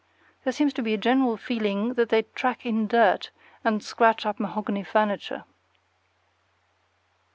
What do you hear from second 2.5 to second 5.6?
in dirt and scratch up mahogany furniture.